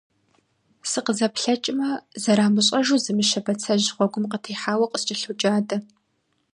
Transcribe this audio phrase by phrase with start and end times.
[0.89, 1.89] СыкъызэплъэкӀмэ,
[2.21, 5.77] зэрамыщӀэжу зы мыщэ бацэжь гъуэгум къытехьауэ къыскӀэлъоджадэ.